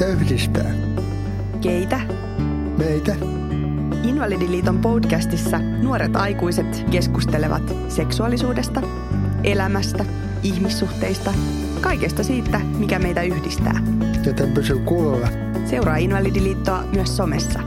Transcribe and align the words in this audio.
Mitä 0.00 0.12
yhdistää? 0.12 0.74
Keitä? 1.60 2.00
Meitä? 2.78 3.16
Invalidiliiton 4.02 4.78
podcastissa 4.78 5.58
nuoret 5.58 6.16
aikuiset 6.16 6.84
keskustelevat 6.90 7.62
seksuaalisuudesta, 7.88 8.82
elämästä, 9.44 10.04
ihmissuhteista, 10.42 11.34
kaikesta 11.80 12.22
siitä, 12.22 12.58
mikä 12.58 12.98
meitä 12.98 13.22
yhdistää. 13.22 13.82
Joten 14.26 14.52
pysy 14.52 14.78
kuulolla. 14.78 15.28
Seuraa 15.70 15.96
Invalidiliittoa 15.96 16.82
myös 16.82 17.16
somessa. 17.16 17.60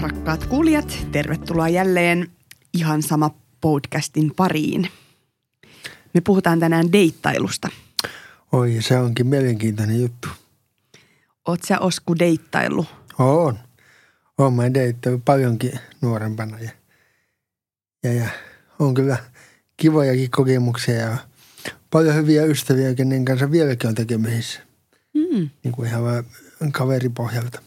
Rakkaat 0.00 0.46
kuulijat, 0.46 1.06
tervetuloa 1.12 1.68
jälleen 1.68 2.30
ihan 2.74 3.02
sama 3.02 3.30
podcastin 3.60 4.32
pariin. 4.36 4.88
Me 6.14 6.20
puhutaan 6.20 6.60
tänään 6.60 6.92
deittailusta. 6.92 7.68
Oi, 8.52 8.76
se 8.80 8.98
onkin 8.98 9.26
mielenkiintoinen 9.26 10.00
juttu. 10.00 10.28
Oot 11.48 11.62
sä 11.62 11.78
Osku 11.78 12.18
deittaillut? 12.18 12.86
On. 13.18 13.58
Oon 14.38 14.54
mä 14.54 14.74
deittänyt 14.74 15.24
paljonkin 15.24 15.72
nuorempana 16.00 16.60
ja, 16.60 16.70
ja, 18.02 18.12
ja 18.12 18.28
on 18.78 18.94
kyllä 18.94 19.16
kivojakin 19.76 20.30
kokemuksia 20.30 20.94
ja 20.94 21.16
paljon 21.90 22.14
hyviä 22.14 22.44
ystäviä, 22.44 22.94
kenen 22.94 23.24
kanssa 23.24 23.50
vieläkin 23.50 23.88
on 23.88 23.94
tekemisissä. 23.94 24.60
Mm. 25.14 25.50
Niin 25.64 25.72
kuin 25.72 25.88
ihan 25.88 26.02
vaan 26.02 26.24
kaveripohjalta. 26.72 27.62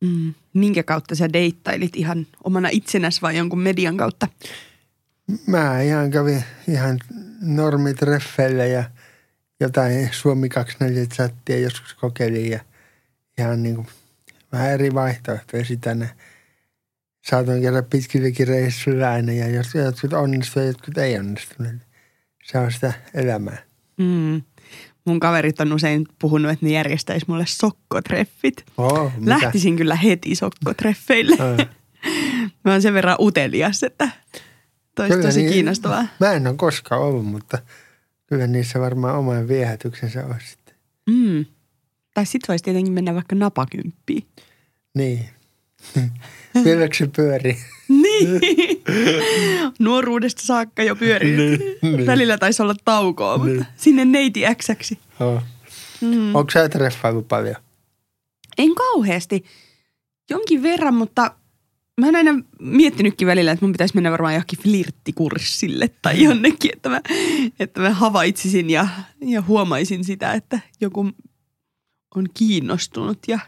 Mm. 0.00 0.34
Minkä 0.54 0.82
kautta 0.82 1.14
sä 1.14 1.32
deittailit 1.32 1.96
ihan 1.96 2.26
omana 2.44 2.68
itsenäs 2.72 3.22
vai 3.22 3.36
jonkun 3.36 3.60
median 3.60 3.96
kautta? 3.96 4.28
Mä 5.46 5.82
ihan 5.82 6.10
kävin 6.10 6.44
ihan 6.68 6.98
normitreffeillä 7.40 8.66
ja 8.66 8.84
jotain 9.60 10.08
Suomi 10.12 10.48
24 10.48 11.06
chattia 11.06 11.58
joskus 11.58 11.94
kokeilin 11.94 12.50
ja 12.50 12.60
ihan 13.38 13.62
niin 13.62 13.74
kuin 13.74 13.86
vähän 14.52 14.70
eri 14.70 14.94
vaihtoehtoja 14.94 15.64
sitä 15.64 15.94
ne 15.94 16.10
saatoin 17.30 17.62
käydä 17.62 17.82
pitkilläkin 17.82 18.48
reissuilla 18.48 19.10
aina 19.10 19.32
ja 19.32 19.48
jos 19.48 19.74
jotkut 19.74 20.12
onnistuivat, 20.12 20.68
jotkut 20.68 20.98
ei 20.98 21.18
onnistuneet. 21.18 21.76
Se 22.44 22.58
on 22.58 22.72
sitä 22.72 22.92
elämää. 23.14 23.58
Mm. 23.96 24.42
Mun 25.04 25.20
kaverit 25.20 25.60
on 25.60 25.72
usein 25.72 26.06
puhunut, 26.18 26.52
että 26.52 26.66
ne 26.66 26.72
järjestäisi 26.72 27.26
mulle 27.28 27.44
sokkotreffit. 27.48 28.64
Oh, 28.78 29.12
mitä? 29.16 29.30
Lähtisin 29.30 29.76
kyllä 29.76 29.94
heti 29.94 30.34
sokkotreffeille. 30.34 31.36
Ah. 31.40 31.68
Mä 32.64 32.72
oon 32.72 32.82
sen 32.82 32.94
verran 32.94 33.16
utelias, 33.20 33.82
että 33.82 34.08
Kyllä 34.94 35.22
tosi 35.22 35.40
niin- 35.42 35.52
kiinnostavaa. 35.52 36.06
Mä 36.20 36.32
en 36.32 36.46
ole 36.46 36.56
koskaan 36.56 37.02
ollut, 37.02 37.26
mutta 37.26 37.58
kyllä 38.30 38.46
niissä 38.46 38.80
varmaan 38.80 39.16
oman 39.18 39.48
viehätyksensä 39.48 40.26
on 40.26 40.34
sitten. 40.46 40.74
Mm. 41.10 41.44
Tai 42.14 42.26
sit 42.26 42.42
voisi 42.48 42.64
tietenkin 42.64 42.92
mennä 42.92 43.14
vaikka 43.14 43.36
napakymppiin. 43.36 44.26
Niin. 44.94 45.28
Vieläkö 46.64 46.94
se 46.96 47.06
pyörii? 47.16 47.56
Niin. 47.88 48.40
Nuoruudesta 49.78 50.42
saakka 50.42 50.82
jo 50.82 50.96
pyörii. 50.96 51.36
Niin, 51.36 51.60
niin. 51.82 52.06
Välillä 52.06 52.38
taisi 52.38 52.62
olla 52.62 52.74
taukoa, 52.84 53.38
mutta 53.38 53.52
Niin. 53.52 53.66
sinne 53.76 54.04
neiti 54.04 54.46
äksäksi. 54.46 54.98
Oh. 55.20 55.42
Mm. 56.00 56.34
Onko 56.34 56.50
sä 56.50 56.68
treffailu 56.68 57.22
paljon? 57.22 57.56
En 58.58 58.74
kauheasti. 58.74 59.44
Jonkin 60.30 60.62
verran, 60.62 60.94
mutta 60.94 61.34
mä 62.00 62.06
oon 62.06 62.16
aina 62.16 62.30
miettinytkin 62.60 63.28
välillä, 63.28 63.52
että 63.52 63.64
mun 63.64 63.72
pitäisi 63.72 63.94
mennä 63.94 64.10
varmaan 64.10 64.34
johonkin 64.34 64.58
flirttikurssille 64.58 65.90
tai 66.02 66.22
jonnekin, 66.24 66.70
että 66.72 66.88
mä, 66.88 67.00
että 67.60 67.80
mä 67.80 67.90
havaitsisin 67.90 68.70
ja, 68.70 68.88
ja 69.20 69.42
huomaisin 69.42 70.04
sitä, 70.04 70.32
että 70.32 70.60
joku 70.80 71.10
on 72.14 72.26
kiinnostunut 72.34 73.18
ja 73.28 73.38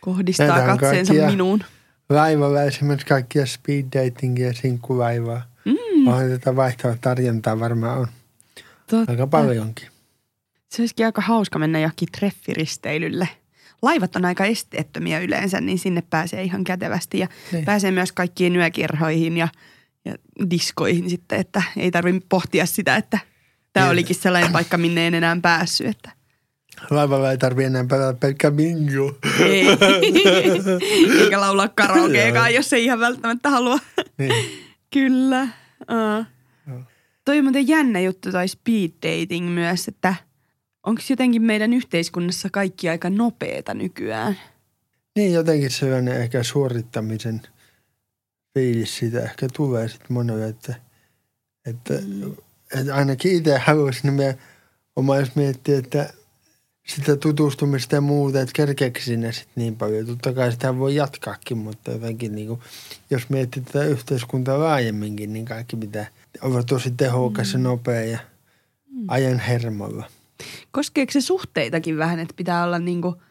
kohdistaa 0.00 0.62
on 0.70 0.78
katseensa 0.78 1.12
kaikkia- 1.12 1.30
minuun. 1.30 1.64
Laivalla 2.08 2.62
esimerkiksi 2.62 3.06
kaikkia 3.06 3.46
speed 3.46 3.84
datingia 3.94 4.46
ja 4.46 4.52
sinkkulaivaa. 4.54 5.42
Mm, 5.64 6.06
Onhan 6.08 6.30
tätä 6.30 6.56
vaihtoa 6.56 6.96
tarjontaa 7.00 7.60
varmaan 7.60 7.98
on 7.98 8.06
totta. 8.90 9.12
aika 9.12 9.26
paljonkin. 9.26 9.88
Se 10.70 10.82
olisikin 10.82 11.06
aika 11.06 11.22
hauska 11.22 11.58
mennä 11.58 11.78
johonkin 11.80 12.08
treffiristeilylle. 12.18 13.28
Laivat 13.82 14.16
on 14.16 14.24
aika 14.24 14.44
esteettömiä 14.44 15.18
yleensä, 15.18 15.60
niin 15.60 15.78
sinne 15.78 16.02
pääsee 16.10 16.42
ihan 16.42 16.64
kätevästi 16.64 17.18
ja 17.18 17.28
Niin. 17.52 17.64
pääsee 17.64 17.90
myös 17.90 18.12
kaikkiin 18.12 18.56
yökerhoihin 18.56 19.36
ja, 19.36 19.48
ja 20.04 20.14
diskoihin 20.50 21.10
sitten, 21.10 21.40
että 21.40 21.62
ei 21.76 21.90
tarvitse 21.90 22.26
pohtia 22.28 22.66
sitä, 22.66 22.96
että 22.96 23.18
tämä 23.72 23.86
Niin. 23.86 23.92
olikin 23.92 24.16
sellainen 24.16 24.52
paikka, 24.52 24.78
minne 24.78 25.06
en 25.06 25.14
enää 25.14 25.36
päässyt, 25.42 25.86
että 25.86 26.10
Laivalla 26.90 27.30
ei 27.30 27.38
tarvi 27.38 27.64
enää 27.64 27.84
pelata 27.88 28.18
pelkkä 28.20 28.50
bingo. 28.50 29.18
ei. 29.44 29.66
Eikä 31.22 31.40
laulaa 31.40 31.68
karaokeekaan, 31.68 32.54
jos 32.54 32.72
ei 32.72 32.84
ihan 32.84 33.00
välttämättä 33.00 33.50
halua. 33.50 33.78
niin. 34.18 34.32
Kyllä. 34.92 35.42
Uh. 35.92 36.26
Toi 37.24 37.38
on 37.38 37.44
muuten 37.44 37.68
jännä 37.68 38.00
juttu 38.00 38.32
toi 38.32 38.48
speed 38.48 38.90
dating 39.02 39.48
myös, 39.54 39.88
että 39.88 40.14
onko 40.86 41.02
jotenkin 41.10 41.42
meidän 41.42 41.72
yhteiskunnassa 41.72 42.48
kaikki 42.52 42.88
aika 42.88 43.10
nopeeta 43.10 43.74
nykyään? 43.74 44.36
niin 45.16 45.32
jotenkin 45.32 45.70
sellainen 45.70 46.20
ehkä 46.20 46.42
suorittamisen 46.42 47.42
fiilis 48.54 48.96
siitä 48.96 49.22
ehkä 49.22 49.48
tulee 49.56 49.88
sitten 49.88 50.12
monelle, 50.12 50.48
että, 50.48 50.74
että, 51.66 51.94
että 52.80 52.94
ainakin 52.94 53.32
itse 53.32 53.58
haluaisin, 53.58 54.02
niin 54.02 54.14
me 54.14 54.38
oma 54.96 55.16
jos 55.16 55.36
miettii, 55.36 55.74
että 55.74 56.12
sitä 56.86 57.16
tutustumista 57.16 57.94
ja 57.94 58.00
muuta, 58.00 58.40
että 58.40 58.52
kerkeekö 58.52 59.00
sinne 59.00 59.32
sitten 59.32 59.52
niin 59.56 59.76
paljon. 59.76 60.06
Totta 60.06 60.32
kai 60.32 60.52
sitä 60.52 60.78
voi 60.78 60.94
jatkaakin, 60.94 61.58
mutta 61.58 61.90
jotenkin 61.90 62.34
niin 62.34 62.48
kuin, 62.48 62.60
jos 63.10 63.30
miettii 63.30 63.62
tätä 63.62 63.84
yhteiskuntaa 63.84 64.58
laajemminkin, 64.58 65.32
niin 65.32 65.44
kaikki 65.44 65.76
pitää 65.76 66.06
olla 66.42 66.62
tosi 66.62 66.90
tehokas 66.90 67.52
ja 67.52 67.58
nopea 67.58 68.04
ja 68.04 68.18
ajan 69.08 69.38
hermolla. 69.38 70.10
Koskeeko 70.70 71.12
se 71.12 71.20
suhteitakin 71.20 71.96
vähän, 71.98 72.18
että 72.18 72.34
pitää 72.36 72.64
olla 72.64 72.78
niinku 72.78 73.22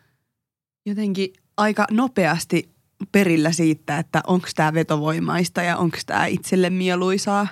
jotenkin 0.86 1.34
aika 1.58 1.88
nopeasti 1.92 2.70
perillä 3.12 3.52
siitä, 3.52 4.00
että 4.00 4.22
onko 4.28 4.48
tämä 4.56 4.74
vetovoimaista 4.74 5.62
ja 5.62 5.78
onko 5.78 5.98
tämä 6.06 6.26
itselle 6.26 6.70
mieluisaa. 6.70 7.48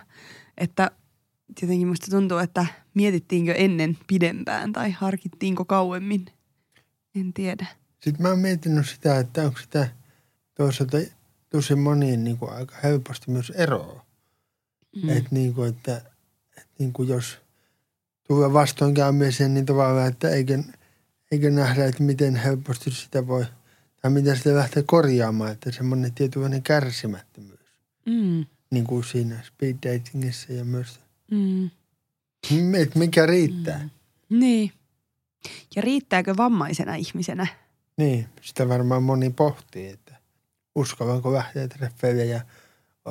Että 0.58 0.92
jotenkin 1.62 1.88
musta 1.88 2.12
tuntuu, 2.12 2.38
että 2.38 2.66
mietittiinkö 2.94 3.54
ennen 3.54 3.98
pidempään 4.08 4.74
tai 4.74 4.92
harkittiinko 4.92 5.66
kauemmin. 5.66 6.26
En 7.16 7.34
tiedä. 7.34 7.68
Sitten 8.00 8.22
mä 8.22 8.30
oon 8.30 8.40
miettinyt 8.40 8.90
sitä, 8.90 9.20
että 9.20 9.44
onko 9.44 9.60
sitä 9.60 9.90
toisaalta 10.56 10.98
tosi 11.50 11.76
moniin 11.76 12.24
niin 12.24 12.38
kuin 12.38 12.54
aika 12.54 12.76
helposti 12.84 13.32
myös 13.32 13.50
eroa. 13.50 14.06
Mm. 15.04 15.10
Että 15.10 15.30
niin 15.32 15.54
kuin, 15.54 15.70
että, 15.70 15.98
että 16.58 16.74
niin 16.80 16.94
kuin 16.94 17.10
jos 17.10 17.38
tulee 18.28 18.54
vastoinkäymiseen, 18.54 19.54
niin 19.54 19.66
tavallaan, 19.66 20.08
että 20.08 20.30
eikö, 20.30 20.64
eikö 21.32 21.50
nähdä, 21.50 21.86
että 21.86 22.04
miten 22.04 22.36
helposti 22.36 22.92
sitä 22.92 23.28
voi, 23.28 23.46
tai 24.02 24.12
miten 24.12 24.38
sitä 24.38 24.56
lähtee 24.56 24.84
korjaamaan, 24.84 25.52
että 25.52 25.72
semmoinen 25.72 26.14
tietynlainen 26.14 26.64
kärsimättömyys, 26.64 27.60
Mm. 28.06 28.46
niin 28.72 28.84
kuin 28.84 29.04
siinä 29.04 29.44
speed 29.44 29.76
datingissa 29.86 30.54
ja 30.54 30.66
myös, 30.66 31.00
Mm. 31.32 31.70
että 32.76 33.00
mikä 33.00 33.26
riittää. 33.26 33.90
Mm. 34.30 34.40
Niin. 34.40 34.72
Ja 35.76 35.82
riittääkö 35.82 36.38
vammaisena 36.38 36.96
ihmisenä? 36.96 37.48
Niin, 37.98 38.28
sitä 38.42 38.70
varmaan 38.70 39.04
moni 39.04 39.30
pohtii, 39.30 39.88
että 39.88 40.16
uskallanko 40.76 41.34
lähteä 41.34 41.68
treffeille 41.68 42.26
ja 42.26 42.42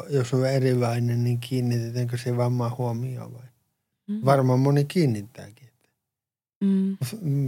jos 0.08 0.34
on 0.34 0.46
erilainen, 0.50 1.24
niin 1.24 1.38
kiinnitetäänkö 1.38 2.18
se 2.18 2.36
vammaa 2.36 2.74
huomioon 2.78 3.34
vai? 3.34 3.42
Mm. 4.12 4.20
Varmaan 4.24 4.60
moni 4.60 4.84
kiinnittääkin. 4.84 5.68
Mm. 6.60 6.96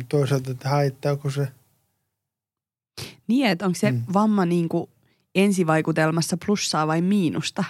Toisaalta, 0.09 0.51
että 0.51 0.69
haittaako 0.69 1.31
se? 1.31 1.49
Niin, 3.27 3.47
että 3.47 3.67
onko 3.67 3.79
se 3.79 3.91
mm. 3.93 3.99
Mm. 3.99 4.05
vamma 4.15 4.47
niin 4.47 4.69
kuin 4.69 4.91
ensivaikutelmassa 5.35 6.37
plussaa 6.47 6.87
vai 6.87 7.01
miinusta? 7.01 7.65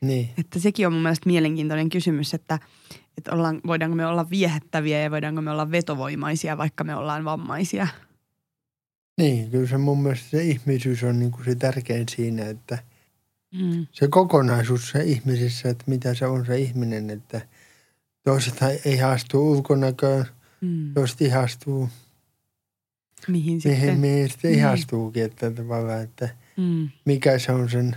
Niin, 0.00 0.28
Että 0.38 0.58
sekin 0.58 0.86
on 0.86 0.92
mun 0.92 1.02
mielestä 1.02 1.28
mielenkiintoinen 1.28 1.88
kysymys, 1.88 2.34
että, 2.34 2.58
että 3.18 3.32
ollaan, 3.32 3.60
voidaanko 3.66 3.96
me 3.96 4.06
olla 4.06 4.30
viehättäviä 4.30 5.00
ja 5.00 5.10
voidaanko 5.10 5.40
me 5.42 5.50
olla 5.50 5.70
vetovoimaisia, 5.70 6.58
vaikka 6.58 6.84
me 6.84 6.94
ollaan 6.96 7.24
vammaisia. 7.24 7.88
niin 9.18 9.50
kyllä 9.50 9.66
se 9.68 9.78
mun 9.78 10.02
mielestä 10.02 10.30
se 10.30 10.42
ihmisyys 10.42 11.02
on 11.04 11.18
niin 11.18 11.30
kuin 11.30 11.44
se 11.44 11.54
tärkein 11.54 12.06
siinä, 12.08 12.44
että 12.46 12.78
Mm. 13.52 13.86
se 13.92 14.08
kokonaisuus 14.08 14.88
se 14.90 15.04
ihmisissä, 15.04 15.68
että 15.68 15.84
mitä 15.86 16.14
se 16.14 16.26
on 16.26 16.46
se 16.46 16.58
ihminen, 16.58 17.10
että 17.10 17.40
toiset 18.26 18.54
ihastuu 18.84 19.52
ulkonäköön, 19.52 20.26
Mm. 20.60 20.94
toiset 20.94 21.20
ihastuu 21.20 21.88
Mihin 23.28 23.44
mihin, 23.44 23.60
sitten? 23.60 23.98
mihin 23.98 24.28
sitten 24.28 24.50
Niin. 24.50 24.58
ihastuukin, 24.60 25.24
että 25.24 25.50
tavallaan, 25.50 26.02
että 26.02 26.28
Mm. 26.56 26.88
mikä 27.04 27.38
se 27.38 27.52
on 27.52 27.70
sen, 27.70 27.96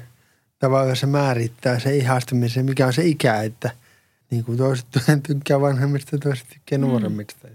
tavallaan 0.60 0.96
se 0.96 1.06
määrittää 1.06 1.80
se 1.80 1.96
ihastumisen, 1.98 2.66
mikä 2.66 2.88
on 2.88 2.94
se 2.94 3.06
ikä, 3.06 3.42
että 3.42 3.70
niin 4.32 4.44
kuin 4.44 4.58
toiset 4.58 4.86
tykkää 5.28 5.62
vanhemmista, 5.62 6.18
toiset 6.18 6.48
tykkää 6.54 6.78
Mm. 6.78 6.82
nuoremmista. 6.82 7.48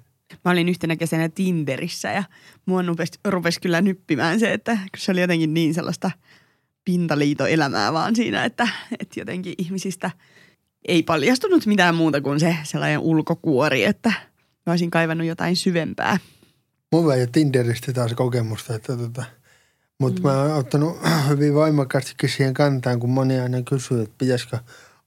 Mä 0.44 0.50
olin 0.50 0.68
yhtenä 0.68 0.96
kesänä 0.96 1.28
Tinderissä 1.28 2.10
ja 2.12 2.24
mua 2.66 2.82
rupesi, 2.82 3.18
rupesi 3.24 3.60
kyllä 3.60 3.80
nyppimään 3.82 4.40
se, 4.40 4.52
että 4.52 4.78
se 4.96 5.12
oli 5.12 5.20
jotenkin 5.20 5.54
niin 5.54 5.74
sellaista 5.74 6.10
pintaliitoelämää 6.84 7.92
vaan 7.92 8.16
siinä, 8.16 8.44
että, 8.44 8.68
että 9.00 9.20
jotenkin 9.20 9.54
ihmisistä 9.58 10.10
ei 10.88 11.02
paljastunut 11.02 11.66
mitään 11.66 11.94
muuta 11.94 12.20
kuin 12.20 12.40
se 12.40 12.56
sellainen 12.62 12.98
ulkokuori, 12.98 13.84
että 13.84 14.12
mä 14.66 14.72
olisin 14.72 14.90
kaivannut 14.90 15.26
jotain 15.26 15.56
syvempää. 15.56 16.18
Mulla 16.92 17.14
ei 17.14 17.20
ole 17.20 17.28
Tinderistä 17.32 17.92
taas 17.92 18.12
kokemusta, 18.12 18.74
että 18.74 18.96
tota, 18.96 19.24
mutta 19.98 20.20
mm. 20.20 20.28
mä 20.28 20.42
oon 20.42 20.52
ottanut 20.52 20.98
hyvin 21.28 21.54
voimakkaasti 21.54 22.28
siihen 22.28 22.54
kantaan, 22.54 23.00
kun 23.00 23.10
moni 23.10 23.40
aina 23.40 23.62
kysyy, 23.62 24.02
että 24.02 24.14
pitäisikö 24.18 24.58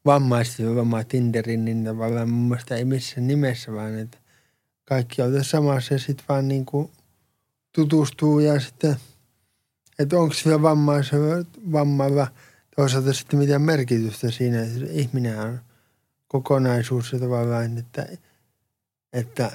vammaisten 0.05 0.75
vammaa 0.75 1.03
Tinderin, 1.03 1.65
niin 1.65 1.83
tavallaan 1.83 2.29
mun 2.29 2.49
mielestä 2.49 2.75
ei 2.75 2.85
missään 2.85 3.27
nimessä, 3.27 3.73
vaan 3.73 3.99
että 3.99 4.17
kaikki 4.85 5.21
on 5.21 5.43
samassa 5.43 5.93
ja 5.93 5.99
sitten 5.99 6.25
vaan 6.29 6.47
niin 6.47 6.65
kuin 6.65 6.91
tutustuu 7.75 8.39
ja 8.39 8.59
sitten, 8.59 8.95
että 9.99 10.19
onko 10.19 10.33
sillä 10.33 10.61
vammailla 11.71 12.27
toisaalta 12.77 13.13
sitten 13.13 13.39
mitään 13.39 13.61
merkitystä 13.61 14.31
siinä, 14.31 14.61
että 14.61 14.85
ihminen 14.89 15.39
on 15.39 15.59
kokonaisuus 16.27 17.13
ja 17.13 17.19
tavallaan, 17.19 17.77
että, 17.77 18.07
että 19.13 19.51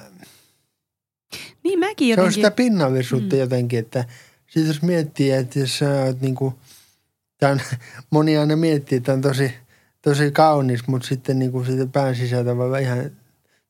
niin 1.63 1.79
mäkin 1.79 2.09
jotenkin. 2.09 2.33
Se 2.33 2.39
on 2.39 2.43
sitä 2.43 2.51
pinnallisuutta 2.51 3.35
mm. 3.35 3.39
jotenkin, 3.39 3.79
että 3.79 4.05
sitten 4.47 4.67
jos 4.67 4.81
miettii, 4.81 5.31
että 5.31 5.59
jos 5.59 5.77
sä 5.77 6.03
oot 6.05 6.21
niin 6.21 6.35
kuin, 6.35 6.55
on, 7.41 7.61
moni 8.09 8.37
aina 8.37 8.55
miettii, 8.55 8.97
että 8.97 9.13
on 9.13 9.21
tosi, 9.21 9.53
tosi 10.01 10.31
kaunis, 10.31 10.87
mutta 10.87 11.07
sitten 11.07 11.39
niin 11.39 11.51
kuin 11.51 11.65
siitä 11.65 11.85
pään 11.85 12.15
sisältä 12.15 12.57
voi 12.57 12.65
olla 12.65 12.77
ihan 12.77 13.11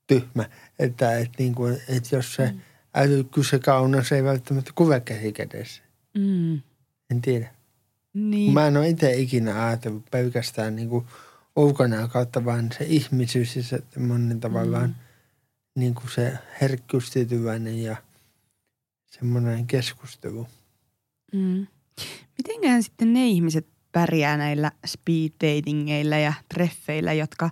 tyhmä. 0.08 0.50
Että, 0.80 1.18
että, 1.18 1.36
niin 1.38 1.56
kuin, 1.56 1.82
että 1.90 2.16
jos 2.16 2.36
se 2.36 2.52
mm. 2.52 2.60
älykkyys 2.94 3.52
ja 3.52 3.60
kauneus 3.60 4.12
ei 4.12 4.24
välttämättä 4.24 4.72
kuve 4.76 5.00
käsi 5.00 5.32
kädessä. 5.32 5.84
Mm. 6.18 6.62
En 7.12 7.22
tiedä. 7.22 7.63
Niin. 8.14 8.54
Mä 8.54 8.68
en 8.68 8.78
ole 8.78 8.90
itse 8.90 9.14
ikinä 9.14 9.66
ajatellut 9.66 10.06
pelkästään 10.12 10.76
niin 10.76 10.90
kuin 10.90 11.06
ulkonäön 11.56 12.10
kautta, 12.10 12.46
vaan 12.46 12.70
se 12.78 12.86
ihmisyys 12.86 13.56
ja 13.56 13.64
se 13.64 13.84
monen 14.00 14.40
tavallaan 14.40 14.90
mm. 14.90 14.96
niin 15.76 15.96
kuin 15.96 16.12
se 16.12 16.34
herkkyystytyväinen 16.62 17.84
ja 17.84 17.98
semmoinen 19.12 19.68
keskustelu. 19.68 20.48
Mm. 21.34 21.68
Mitenköhän 22.38 22.84
sitten 22.84 23.14
ne 23.14 23.28
ihmiset 23.28 23.68
pärjää 23.92 24.38
näillä 24.38 24.72
speed 24.86 25.32
datingeilla 25.32 26.18
ja 26.18 26.34
treffeillä, 26.54 27.14
jotka 27.14 27.50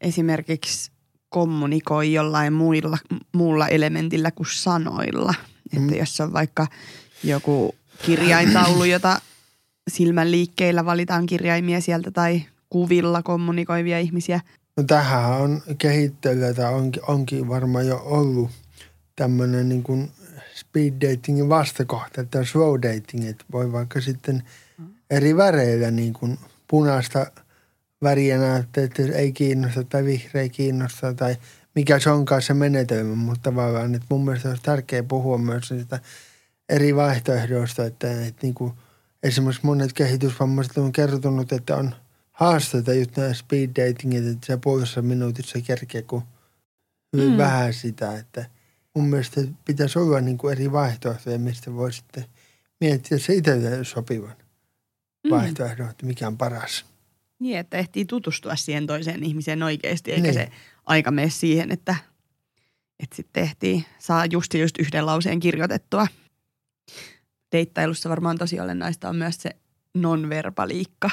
esimerkiksi 0.00 0.90
kommunikoi 1.28 2.12
jollain 2.12 2.52
muilla, 2.52 2.98
muulla 3.32 3.68
elementillä 3.68 4.30
kuin 4.30 4.46
sanoilla. 4.50 5.34
Mm. 5.72 5.82
Että 5.82 5.96
jos 5.96 6.20
on 6.20 6.32
vaikka 6.32 6.66
joku 7.24 7.74
kirjaintaulu, 8.06 8.84
jota 8.84 9.20
silmän 9.90 10.30
liikkeillä 10.30 10.84
valitaan 10.84 11.26
kirjaimia 11.26 11.80
sieltä 11.80 12.10
tai 12.10 12.42
kuvilla 12.70 13.22
kommunikoivia 13.22 13.98
ihmisiä. 14.00 14.40
No 14.76 14.82
tähän 14.82 15.32
on 15.32 15.62
kehittelyä 15.78 16.54
tai 16.54 16.74
onkin, 16.74 17.02
onkin 17.08 17.48
varmaan 17.48 17.86
jo 17.86 18.02
ollut 18.04 18.50
tämmöinen 19.16 19.68
niin 19.68 19.82
kuin 19.82 20.10
speed 20.54 20.92
datingin 21.00 21.48
vastakohta, 21.48 22.20
että 22.20 22.44
slow 22.44 22.74
dating, 22.82 23.28
että 23.28 23.44
voi 23.52 23.72
vaikka 23.72 24.00
sitten 24.00 24.42
eri 25.10 25.36
väreillä 25.36 25.90
niin 25.90 26.12
kuin 26.12 26.38
punaista 26.68 27.26
väriä 28.02 28.38
näyttää, 28.38 28.84
että 28.84 29.02
ei 29.02 29.32
kiinnosta 29.32 29.84
tai 29.84 30.04
vihreä 30.04 30.48
kiinnosta 30.48 31.14
tai 31.14 31.36
mikä 31.74 31.98
se 31.98 32.10
onkaan 32.10 32.42
se 32.42 32.54
menetelmä, 32.54 33.14
mutta 33.14 33.50
tavallaan, 33.50 33.94
että 33.94 34.06
mun 34.10 34.24
mielestä 34.24 34.48
olisi 34.48 34.62
tärkeää 34.62 35.02
puhua 35.02 35.38
myös 35.38 35.68
sitä 35.68 36.00
eri 36.68 36.96
vaihtoehdoista, 36.96 37.84
että, 37.84 38.26
että 38.26 38.38
niin 38.42 38.54
kuin 38.54 38.72
esimerkiksi 39.24 39.66
monet 39.66 39.92
kehitysvammaiset 39.92 40.78
on 40.78 40.92
kertonut, 40.92 41.52
että 41.52 41.76
on 41.76 41.94
haasteita 42.32 42.94
just 42.94 43.16
nämä 43.16 43.34
speed 43.34 43.68
datingit, 43.68 44.26
että 44.26 44.46
se 44.46 44.56
puolessa 44.56 45.02
minuutissa 45.02 45.60
kerkeä, 45.60 46.02
kun 46.02 46.22
hyvin 47.12 47.30
mm. 47.30 47.38
vähän 47.38 47.74
sitä, 47.74 48.18
että– 48.18 48.46
mun 48.94 49.06
mielestä 49.06 49.40
pitäisi 49.64 49.98
olla 49.98 50.20
niin 50.20 50.38
kuin 50.38 50.52
eri 50.52 50.72
vaihtoehtoja, 50.72 51.38
mistä 51.38 51.74
voi 51.74 51.92
sitten 51.92 52.24
miettiä 52.80 53.18
se 53.18 53.34
itselleen 53.34 53.84
sopivan 53.84 54.36
mm. 55.24 55.30
vaihtoehdon, 55.30 55.90
että 55.90 56.06
mikä 56.06 56.26
on 56.26 56.38
paras. 56.38 56.84
Niin, 57.38 57.58
että 57.58 57.76
ehtii 57.76 58.04
tutustua 58.04 58.56
siihen 58.56 58.86
toiseen 58.86 59.24
ihmiseen 59.24 59.62
oikeasti, 59.62 60.12
eikä 60.12 60.22
niin. 60.22 60.34
se 60.34 60.50
aika 60.86 61.10
mene 61.10 61.30
siihen, 61.30 61.70
että, 61.70 61.96
että 63.00 63.16
sitten 63.16 63.42
tehtiin, 63.42 63.84
saa 63.98 64.26
just 64.26 64.54
just 64.54 64.78
yhden 64.78 65.06
lauseen 65.06 65.40
kirjoitettua. 65.40 66.06
Deittailussa 67.54 68.08
varmaan 68.08 68.38
tosi 68.38 68.60
olennaista 68.60 69.08
on 69.08 69.16
myös 69.16 69.36
se 69.36 69.50
nonverbaliikka. 69.94 71.10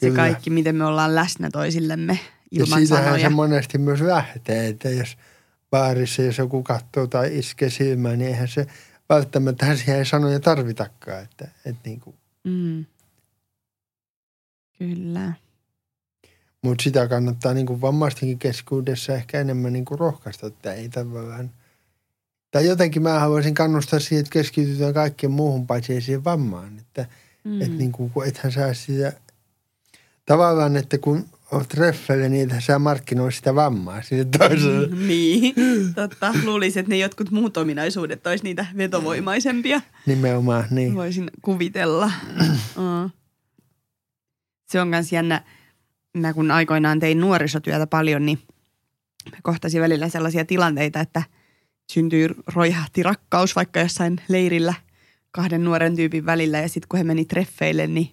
Se 0.00 0.06
Kyllä. 0.06 0.16
kaikki, 0.16 0.50
miten 0.50 0.76
me 0.76 0.84
ollaan 0.84 1.14
läsnä 1.14 1.50
toisillemme 1.50 2.18
ilman 2.50 2.80
ja 2.80 2.86
sanoja. 2.86 3.18
se 3.18 3.28
monesti 3.28 3.78
myös 3.78 4.00
lähtee, 4.00 4.68
että 4.68 4.90
jos– 4.90 5.16
baarissa, 5.70 6.22
jos 6.22 6.38
joku 6.38 6.62
katsoo 6.62 7.06
tai 7.06 7.38
iskee 7.38 7.70
silmään, 7.70 8.18
niin 8.18 8.28
eihän 8.28 8.48
se 8.48 8.66
välttämättä 9.08 9.76
siihen 9.76 9.98
ei 9.98 10.06
sanoja 10.06 10.40
tarvitakaan. 10.40 11.22
Että, 11.22 11.48
että 11.64 11.80
niin 11.84 12.00
kuin. 12.00 12.16
Mm. 12.44 12.84
Kyllä. 14.78 15.32
Mutta 16.62 16.82
sitä 16.82 17.08
kannattaa 17.08 17.54
niin 17.54 17.66
kuin 17.66 17.80
vammaistenkin 17.80 18.38
keskuudessa 18.38 19.14
ehkä 19.14 19.40
enemmän 19.40 19.72
niin 19.72 19.84
kuin 19.84 19.98
rohkaista, 19.98 20.46
että 20.46 20.72
ei 20.72 20.88
tavallaan. 20.88 21.50
Tai 22.50 22.66
jotenkin 22.66 23.02
mä 23.02 23.20
haluaisin 23.20 23.54
kannustaa 23.54 24.00
siihen, 24.00 24.20
että 24.20 24.32
keskitytään 24.32 24.94
kaikkeen 24.94 25.30
muuhun 25.30 25.66
paitsi 25.66 26.00
siihen 26.00 26.24
vammaan. 26.24 26.78
Että 26.78 27.06
mm. 27.44 27.62
et 27.62 27.72
niin 27.78 27.92
kuin, 27.92 28.10
ethän 28.28 28.52
saa 28.52 28.74
sitä, 28.74 29.12
tavallaan, 30.26 30.76
että 30.76 30.98
kun 30.98 31.26
olet 31.52 31.68
treffeille, 31.68 32.28
niin 32.28 32.54
sä 32.58 32.78
markkinoi 32.78 33.32
sitä 33.32 33.54
vammaa 33.54 34.02
sinne 34.02 34.24
toiselle. 34.24 34.86
Mm, 34.86 35.08
niin, 35.08 35.54
totta. 35.94 36.34
Luulisin, 36.44 36.80
että 36.80 36.90
ne 36.90 36.98
jotkut 36.98 37.30
muut 37.30 37.56
ominaisuudet 37.56 38.26
olisi 38.26 38.44
niitä 38.44 38.66
vetovoimaisempia. 38.76 39.80
Nimenomaan, 40.06 40.64
niin. 40.70 40.94
Voisin 40.94 41.30
kuvitella. 41.42 42.10
uh. 42.76 43.10
Se 44.70 44.80
on 44.80 44.88
myös 44.88 45.12
jännä. 45.12 45.42
Mä 46.16 46.34
kun 46.34 46.50
aikoinaan 46.50 47.00
tein 47.00 47.20
nuorisotyötä 47.20 47.86
paljon, 47.86 48.26
niin 48.26 48.38
mä 49.30 49.36
kohtasin 49.42 49.82
välillä 49.82 50.08
sellaisia 50.08 50.44
tilanteita, 50.44 51.00
että 51.00 51.22
syntyy 51.90 52.28
roihahti 52.54 53.02
rakkaus 53.02 53.56
vaikka 53.56 53.80
jossain 53.80 54.20
leirillä 54.28 54.74
kahden 55.30 55.64
nuoren 55.64 55.96
tyypin 55.96 56.26
välillä. 56.26 56.58
Ja 56.58 56.68
sitten 56.68 56.88
kun 56.88 56.98
he 56.98 57.04
meni 57.04 57.24
treffeille, 57.24 57.86
niin 57.86 58.10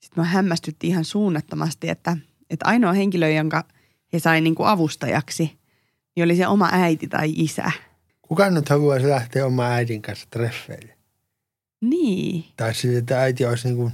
sitten 0.00 0.22
mä 0.22 0.24
hämmästytti 0.24 0.88
ihan 0.88 1.04
suunnattomasti, 1.04 1.88
että– 1.88 2.16
että 2.50 2.66
ainoa 2.66 2.92
henkilö, 2.92 3.28
jonka 3.30 3.64
he 4.12 4.18
sai 4.18 4.40
niin 4.40 4.54
kuin 4.54 4.68
avustajaksi, 4.68 5.58
niin 6.16 6.24
oli 6.24 6.36
se 6.36 6.46
oma 6.46 6.68
äiti 6.72 7.08
tai 7.08 7.32
isä. 7.36 7.72
Kuka 8.22 8.50
nyt 8.50 8.68
haluaisi 8.68 9.08
lähteä 9.08 9.46
oma 9.46 9.66
äidin 9.66 10.02
kanssa 10.02 10.26
treffeille? 10.30 10.94
Niin. 11.80 12.44
Tai 12.56 12.74
sitten, 12.74 12.98
että 12.98 13.20
äiti 13.20 13.44
olisi 13.44 13.68
niin 13.68 13.76
kuin 13.76 13.92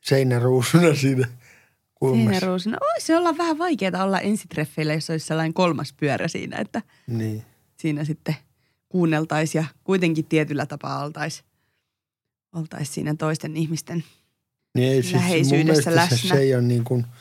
seinäruusuna 0.00 0.94
siinä 0.94 1.28
kulmassa. 1.94 2.30
Seinäruusuna. 2.30 2.76
Voisi 2.80 3.14
olla 3.14 3.38
vähän 3.38 3.58
vaikeaa 3.58 4.04
olla 4.04 4.20
ensitreffeillä, 4.20 4.94
jos 4.94 5.10
olisi 5.10 5.26
sellainen 5.26 5.54
kolmas 5.54 5.92
pyörä 5.92 6.28
siinä, 6.28 6.56
että 6.58 6.82
niin. 7.06 7.44
Siinä 7.76 8.04
sitten 8.04 8.36
kuunneltaisiin 8.88 9.62
ja 9.62 9.68
kuitenkin 9.84 10.24
tietyllä 10.24 10.66
tapaa 10.66 11.04
oltaisiin 11.04 11.46
oltais 12.52 12.94
siinä 12.94 13.14
toisten 13.14 13.56
ihmisten 13.56 14.04
niin 14.74 14.92
ei, 14.92 15.02
siis 15.02 15.14
läheisyydessä 15.14 15.94
läsnä. 15.94 16.16
Se, 16.16 16.28
se 16.28 16.34
ei 16.34 16.54
ole 16.54 16.62
niin 16.62 16.84
kuin– 16.84 17.06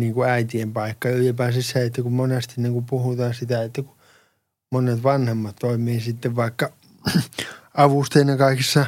niin 0.00 0.14
kuin 0.14 0.28
äitien 0.28 0.72
paikka. 0.72 1.08
Ylipäänsä 1.08 1.62
se, 1.62 1.84
että 1.84 2.02
kun 2.02 2.12
monesti 2.12 2.54
niin 2.56 2.72
kuin 2.72 2.84
puhutaan 2.84 3.34
sitä, 3.34 3.62
että 3.62 3.82
kun 3.82 3.96
monet 4.72 5.02
vanhemmat 5.02 5.56
toimii 5.56 6.00
sitten 6.00 6.36
vaikka 6.36 6.72
avustajina 7.74 8.36
kaikissa 8.36 8.86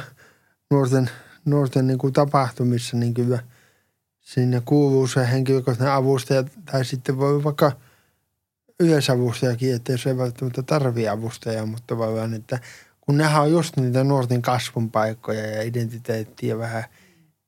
nuorten, 0.71 1.09
nuorten 1.45 1.87
niin 1.87 1.97
kuin 1.97 2.13
tapahtumissa, 2.13 2.97
niin 2.97 3.13
kyllä 3.13 3.43
sinne 4.21 4.61
kuuluu 4.65 5.07
se 5.07 5.31
henkilökohtainen 5.31 5.93
avustaja 5.93 6.43
tai 6.43 6.85
sitten 6.85 7.17
voi 7.17 7.43
vaikka 7.43 7.71
yleisavustajakin, 8.79 9.75
että 9.75 9.91
jos 9.91 10.07
ei 10.07 10.17
välttämättä 10.17 10.63
tarvitse 10.63 11.09
avustajaa, 11.09 11.65
mutta 11.65 11.83
tavallaan, 11.87 12.33
että 12.33 12.59
kun 13.01 13.17
nehän 13.17 13.41
on 13.41 13.51
just 13.51 13.77
niitä 13.77 14.03
nuorten 14.03 14.41
kasvun 14.41 14.91
paikkoja 14.91 15.47
ja 15.47 15.61
identiteettiä 15.61 16.57
vähän 16.57 16.83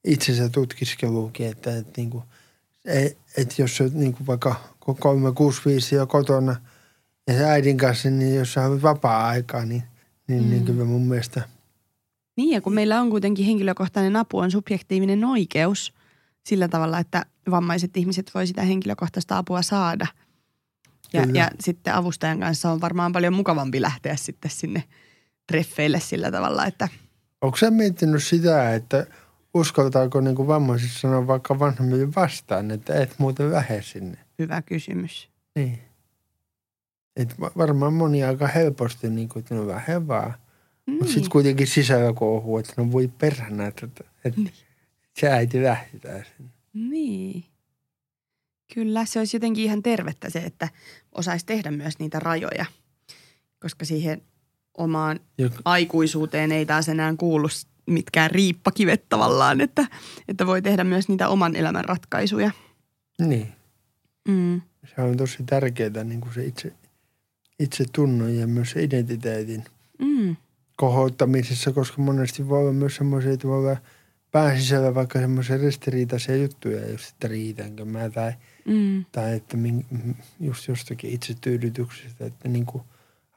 itsensä 0.04 0.50
tutkiskeluukin, 0.50 1.48
että, 1.48 1.78
että 1.78 1.94
niin 1.98 2.10
kuin– 2.10 2.24
että 3.38 3.56
jos 3.58 3.78
se 3.78 3.90
niin 3.94 4.14
kuin 4.14 4.28
vaikka 4.28 4.56
365 4.80 5.96
jo 5.96 6.08
kotona 6.08 6.56
ja 7.28 7.34
se 7.34 7.46
äidin 7.46 7.78
kanssa, 7.78 8.10
niin 8.10 8.36
jos 8.36 8.54
sä 8.54 8.62
vapaa-aikaa, 8.82 9.66
niin, 9.66 9.84
niin, 10.28 10.44
mm. 10.44 10.50
niin 10.50 10.66
kyllä 10.66 10.86
mun 10.86 11.08
mielestä. 11.08 11.42
Niin 12.38 12.50
ja 12.50 12.62
kun 12.62 12.74
meillä 12.74 13.02
on 13.02 13.10
kuitenkin 13.10 13.46
henkilökohtainen 13.46 14.16
apu 14.16 14.38
on 14.38 14.52
subjektiivinen 14.52 15.26
oikeus 15.26 15.94
sillä 16.46 16.68
tavalla, 16.68 17.00
että 17.00 17.26
vammaiset 17.52 17.98
ihmiset 17.98 18.32
voi 18.34 18.48
sitä 18.48 18.62
henkilökohtaista 18.62 19.38
apua 19.38 19.62
saada. 19.62 20.08
Ja, 21.14 21.22
Kyllä. 21.26 21.40
ja 21.40 21.50
sitten 21.60 21.94
avustajan 21.94 22.40
kanssa 22.40 22.72
on 22.72 22.82
varmaan 22.82 23.12
paljon 23.12 23.34
mukavampi 23.34 23.82
lähteä 23.82 24.16
sitten 24.16 24.52
sinne 24.52 24.84
treffeille 25.48 26.00
sillä 26.00 26.32
tavalla, 26.32 26.66
että 26.66 26.88
Onko 27.42 27.58
sä 27.58 27.72
miettinyt 27.72 28.24
sitä, 28.24 28.74
että 28.76 29.08
uskaltaako 29.54 30.22
niin 30.22 30.48
vammaiset 30.48 30.92
sanoa 30.92 31.28
vaikka 31.28 31.60
vanhemmille 31.60 32.16
vastaan, 32.16 32.72
että 32.72 33.02
et 33.02 33.16
muuten 33.20 33.52
lähde 33.52 33.82
sinne? 33.82 34.18
hyvä 34.40 34.62
kysymys. 34.62 35.30
Niin. 35.56 35.80
Et 37.16 37.40
va- 37.40 37.52
varmaan 37.58 37.94
moni 37.94 38.24
aika 38.24 38.48
helposti, 38.48 39.10
niin 39.10 39.30
kuin, 39.30 39.40
että 39.42 39.56
no 39.56 39.68
lähde 39.68 40.08
vaan. 40.08 40.34
Mutta 40.86 41.06
Niin. 41.06 41.14
sitten 41.14 41.32
kuitenkin 41.32 41.68
sisällä 41.68 42.14
kohuu, 42.14 42.58
että 42.58 42.74
no 42.78 42.92
voi 42.92 43.08
perhana, 43.18 43.66
että, 43.68 43.88
että 44.26 44.42
Niin. 44.42 44.54
se 45.20 45.30
äiti 45.32 45.64
lähdetään 45.64 46.26
sinne. 46.38 46.52
Niin. 46.74 47.44
Kyllä, 48.74 49.06
se 49.06 49.20
olisi 49.20 49.38
jotenkin 49.38 49.64
ihan 49.64 49.84
tervettä 49.84 50.30
se, 50.30 50.40
että 50.40 50.70
osaisi 51.12 51.46
tehdä 51.46 51.72
myös 51.72 52.00
niitä 52.00 52.20
rajoja, 52.20 52.66
koska 53.60 53.86
siihen 53.86 54.22
omaan 54.78 55.20
Jok- 55.42 55.62
aikuisuuteen 55.66 56.52
ei 56.52 56.66
taas 56.66 56.90
enää 56.90 57.16
kuulu 57.18 57.48
mitkään 57.86 58.32
riippakivet 58.32 59.10
tavallaan, 59.10 59.62
että, 59.62 59.88
että 60.28 60.48
voi 60.48 60.62
tehdä 60.62 60.84
myös 60.84 61.08
niitä 61.08 61.30
oman 61.30 61.56
elämän 61.56 61.86
ratkaisuja. 61.86 62.52
Niin. 63.20 63.48
Mm. 64.28 64.62
Se 64.96 65.02
on 65.02 65.18
tosi 65.18 65.38
tärkeää 65.46 66.04
niin 66.04 66.22
kuin 66.22 66.34
se 66.34 66.46
itse, 66.46 66.74
itse 67.60 67.86
tunnon 67.94 68.36
ja 68.36 68.48
myös 68.48 68.76
identiteetin 68.76 69.64
Mm. 70.00 70.36
kohottamisessa, 70.76 71.72
koska 71.72 72.02
monesti 72.02 72.50
voi 72.50 72.60
olla 72.60 72.74
myös 72.74 72.96
semmoisia, 72.96 73.32
että 73.32 73.48
voi 73.48 73.58
olla 73.58 73.78
pään 74.32 74.60
sisällä 74.60 74.96
vaikka 74.96 75.20
semmoisia 75.20 75.58
ristiriitaisia 75.58 76.36
juttuja, 76.36 76.90
just 76.92 77.10
että 77.10 77.28
riitänkö 77.28 77.86
mä 77.86 78.10
tai, 78.10 78.34
Mm. 78.66 79.06
tai 79.12 79.36
että 79.36 79.58
min, 79.58 79.86
just 80.40 80.68
jostakin 80.68 81.10
itsetyydytyksestä, 81.12 82.26
että 82.26 82.48
niin 82.50 82.66
kuin 82.66 82.84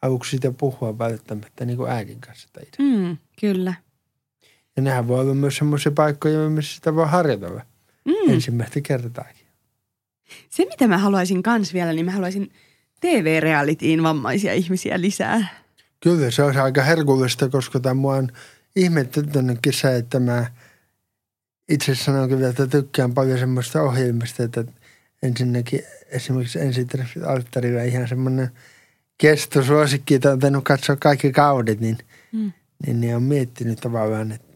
haluatko 0.03 0.25
sitä 0.25 0.51
puhua 0.51 0.99
välttämättä 0.99 1.65
niin 1.65 1.77
kuin 1.77 1.91
äidin 1.91 2.21
kanssa 2.21 2.49
tai 2.53 2.63
itse. 2.63 2.83
Mm. 2.83 3.17
Kyllä. 3.41 3.75
Ja 4.77 4.83
nehän 4.83 5.09
voi 5.09 5.21
olla 5.21 5.35
myös 5.35 5.57
semmoisia 5.57 5.93
paikkoja, 5.93 6.49
missä 6.51 6.75
sitä 6.75 6.95
voi 6.95 7.09
harjoitella 7.09 7.63
Mm. 8.05 8.33
ensimmäistä 8.33 8.81
kertaakin. 8.81 9.47
Se, 10.51 10.65
mitä 10.65 10.89
mä 10.89 10.99
haluaisin 10.99 11.43
kans 11.43 11.75
vielä, 11.75 11.93
niin 11.93 12.05
mä 12.05 12.11
haluaisin 12.13 12.53
TV-realityin 13.01 14.03
vammaisia 14.03 14.53
ihmisiä 14.55 15.01
lisää. 15.01 15.47
Kyllä 16.01 16.31
se 16.31 16.43
olisi 16.43 16.59
aika 16.59 16.83
herkullista, 16.83 17.49
koska 17.49 17.81
tämä 17.81 17.95
mua 17.95 18.15
on 18.15 18.29
ihmetyttänytkin 18.77 19.73
se, 19.73 19.97
että 19.97 20.21
mä 20.21 20.47
itse 21.69 21.95
sanon 21.95 22.29
kyllä, 22.29 22.49
että 22.49 22.67
tykkään 22.67 23.15
paljon 23.15 23.39
semmoista 23.39 23.83
ohjelmista, 23.83 24.43
että 24.43 24.65
ensinnäkin 25.23 25.81
esimerkiksi 26.09 26.61
ensitreffit 26.61 27.23
alttarilla 27.23 27.83
ihan 27.83 28.09
semmoinen 28.09 28.51
kestosuosikki, 29.19 30.15
että 30.15 30.31
on 30.33 30.39
tainnut 30.39 30.65
katsoa 30.65 30.97
kaikki 30.97 31.33
kaudet, 31.33 31.81
niin, 31.81 31.99
Mm. 32.33 32.53
niin, 32.87 33.01
niin 33.01 33.17
on 33.17 33.23
miettinyt 33.23 33.81
tavallaan, 33.81 34.33
että 34.33 34.47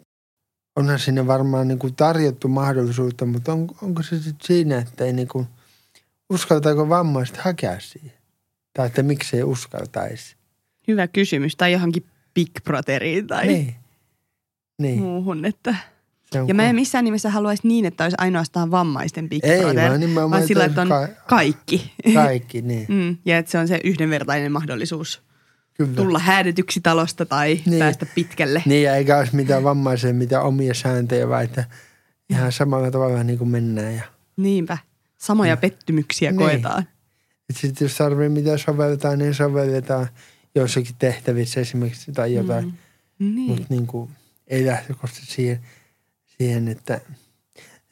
onhan 0.76 0.98
sinne 0.98 1.26
varmaan 1.26 1.68
niin 1.68 1.78
kuin 1.78 1.94
tarjottu 1.94 2.48
mahdollisuutta, 2.48 3.26
mutta 3.26 3.52
on, 3.52 3.68
onko 3.82 4.02
se 4.02 4.16
sitten 4.18 4.46
siinä, 4.46 4.78
että 4.78 5.04
ei 5.04 5.12
niin 5.12 5.28
kuin, 5.28 5.46
uskaltaako 6.30 6.88
vammaiset 6.88 7.36
hakea 7.36 7.80
siihen? 7.80 8.12
Tai 8.74 8.86
että 8.86 9.02
miksei 9.02 9.42
uskaltaisi? 9.42 10.36
Hyvä 10.88 11.06
kysymys. 11.08 11.56
Tai 11.56 11.72
johonkin 11.72 12.06
Big 12.34 12.50
Brotheriin 12.64 13.26
tai 13.26 13.46
Niin. 13.46 13.74
Niin. 14.78 14.98
muuhun. 15.02 15.44
Että. 15.44 15.74
Ja 16.48 16.54
mä 16.54 16.62
en 16.62 16.74
missään 16.74 17.04
nimessä 17.04 17.30
haluaisi 17.30 17.68
niin, 17.68 17.84
että 17.84 18.04
olisi 18.04 18.16
ainoastaan 18.20 18.70
vammaisten 18.70 19.28
Big 19.28 19.44
Ei, 19.44 19.60
Brother, 19.60 19.88
vaan 19.88 20.00
nimenomaan, 20.00 20.30
vaan 20.30 20.46
sillä, 20.46 20.64
että 20.64 20.82
on 20.82 20.88
ka- 20.88 21.08
kaikki. 21.28 21.92
Kaikki, 22.14 22.62
niin. 22.62 22.86
Mm, 22.94 23.16
ja 23.24 23.38
että 23.38 23.50
se 23.50 23.58
on 23.58 23.68
se 23.68 23.80
yhdenvertainen 23.84 24.52
mahdollisuus 24.52 25.22
Kyllä. 25.74 25.94
tulla 25.94 26.18
häädetyksi 26.18 26.80
talosta 26.80 27.26
tai 27.26 27.60
Niin. 27.66 27.78
päästä 27.78 28.06
pitkälle. 28.14 28.62
Niin, 28.66 28.82
ja 28.82 28.96
eikä 28.96 29.18
olisi 29.18 29.36
mitään 29.36 29.64
vammaisia, 29.64 30.14
mitä 30.14 30.40
omia 30.40 30.74
sääntöjä, 30.74 31.28
vaan 31.28 31.44
että 31.44 31.64
ihan 32.30 32.52
samalla 32.52 32.90
tavalla 32.90 33.22
niin 33.24 33.38
kuin 33.38 33.50
mennään. 33.50 33.94
Ja, 33.94 34.02
Niinpä. 34.36 34.78
Samoja 35.18 35.56
pettymyksiä 35.56 36.30
Niin. 36.30 36.38
koetaan. 36.38 36.84
sitten 37.52 37.84
jos 37.84 37.96
tarvii 37.96 38.28
mitä 38.28 38.58
soveltaa, 38.58 39.16
niin 39.16 39.34
sovelletaan 39.34 40.08
joissakin 40.54 40.94
tehtävissä 40.98 41.60
esimerkiksi 41.60 42.12
tai 42.12 42.34
jotain. 42.34 42.64
Mm. 42.64 42.72
Mm. 43.18 43.34
Niin. 43.34 43.48
Mutta 43.50 43.66
niin 43.68 43.86
kuin, 43.86 44.10
ei 44.48 44.66
lähtökohtaisesti 44.66 45.32
siihen, 45.34 45.60
siihen, 46.38 46.68
että 46.68 47.00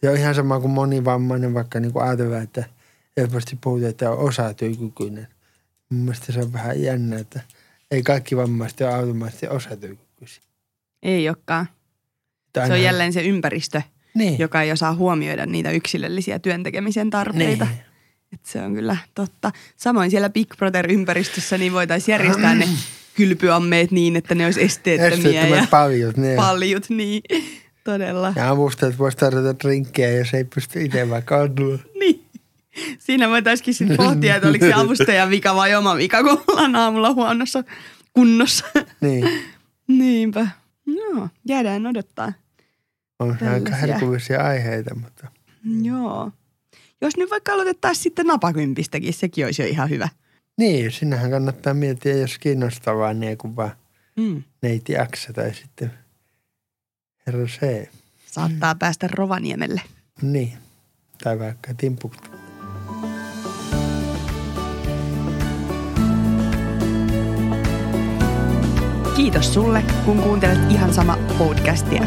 se 0.01 0.11
on 0.11 0.17
ihan 0.17 0.35
sama 0.35 0.61
kuin 0.61 0.71
monivammainen, 0.71 1.55
vaikka 1.55 1.81
niin 1.81 1.93
kuin 1.93 2.05
ajatellaan, 2.05 2.43
että 2.43 2.65
helposti 3.17 3.59
puhutaan, 3.61 3.91
että 3.91 4.11
on 4.11 4.19
osatyökykyinen. 4.19 5.29
Mun 5.91 6.01
mielestä 6.01 6.33
se 6.33 6.41
on 6.41 6.53
vähän 6.53 6.83
jännä, 6.83 7.19
että 7.19 7.41
ei 7.91 8.03
kaikki 8.03 8.37
vammaiset 8.37 8.81
ole 8.81 8.95
automaattisesti 8.95 9.49
osatyökykyisiä. 9.49 10.43
Ei 11.03 11.29
olekaan. 11.29 11.69
Että 12.47 12.67
Se 12.67 12.73
on 12.73 12.83
jälleen 12.83 13.13
se 13.13 13.23
ympäristö, 13.23 13.83
niin. 14.15 14.39
joka 14.39 14.63
ei 14.63 14.73
osaa 14.73 14.95
huomioida 14.95 15.47
niitä 15.47 15.71
yksilöllisiä 15.71 16.39
työntekemisen 16.39 17.11
tarpeita. 17.11 17.65
Niin. 17.65 17.79
Et 18.33 18.47
se 18.47 18.63
on 18.63 18.75
kyllä 18.75 18.97
totta. 19.15 19.53
Samoin 19.77 20.11
siellä 20.11 20.31
Big 20.31 20.49
Brother-ympäristössä 20.57 21.59
niin 21.59 21.73
voitaisiin 21.73 22.13
järjestää 22.13 22.55
ne 22.55 22.69
kylpyammeet 23.15 23.91
niin, 23.91 24.17
että 24.17 24.35
ne 24.35 24.45
olisi 24.45 24.63
esteettömiä 24.63 25.15
Esteettömät 25.15 25.61
ja 25.61 25.67
paljut, 25.71 26.17
niin. 26.17 26.37
paljut. 26.37 26.91
Niin, 26.91 27.23
todella. 27.85 28.33
ja 28.37 28.51
avustajat 28.51 28.99
voisi 28.99 29.17
tarjota 29.17 29.59
drinkkejä, 29.65 30.11
jos 30.19 30.35
ei 30.35 30.45
pysty 30.45 30.83
itse 30.85 31.11
vaikka 31.11 31.41
adua. 31.41 31.79
Niin. 32.01 32.25
Siinä 32.99 33.29
voitaisiin 33.29 33.75
sitten 33.75 33.97
pohtia, 33.97 34.37
että 34.37 34.49
oliko 34.49 34.67
se 34.67 34.73
avustajan 34.73 35.31
vika 35.31 35.55
vai 35.55 35.75
oma 35.75 35.97
vika, 35.97 36.23
kun 36.23 36.43
ollaan 36.49 36.77
aamulla 36.77 37.13
huonossa 37.13 37.65
kunnossa. 38.13 38.65
Niin, 39.01 39.29
Niinpä. 39.89 40.47
No, 40.87 41.29
jäädään 41.49 41.87
odottaa. 41.87 42.33
on 43.19 43.37
se 43.39 43.49
aika 43.49 43.75
herkullisia 43.75 44.41
aiheita, 44.47 44.95
mutta 44.95 45.27
Joo. 45.83 46.31
Jos 47.01 47.17
nyt 47.17 47.31
vaikka 47.31 47.53
aloitettaisiin 47.53 48.03
sitten 48.03 48.27
napakympistäkin, 48.27 49.15
sekin 49.15 49.45
olisi 49.45 49.63
jo 49.63 49.69
ihan 49.69 49.91
hyvä. 49.91 50.09
niin, 50.59 50.93
sinähän 50.93 51.31
kannattaa 51.31 51.75
miettiä, 51.75 52.17
jos 52.17 52.39
kiinnostavaa, 52.39 53.15
niin 53.15 53.39
kuin 53.39 53.57
vaan 53.57 53.71
Mm. 54.17 54.43
neiti 54.63 54.93
X 55.17 55.29
tai 55.35 55.55
sitten 55.55 55.93
herra. 57.27 57.47
Saattaa 58.27 58.75
päästä 58.75 59.09
Rovaniemelle. 59.13 59.81
Niin, 60.23 60.53
tai 61.25 61.39
vaikka 61.39 61.75
Timbuktu. 61.75 62.29
Kiitos 69.17 69.55
sulle, 69.55 69.85
kun 70.05 70.23
kuuntelet 70.23 70.71
ihan 70.71 70.95
sama 70.95 71.19
podcastia. 71.39 72.03